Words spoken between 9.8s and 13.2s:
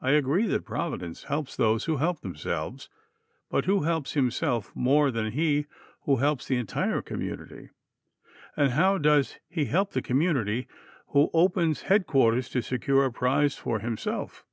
the community who opens headquarters to secure a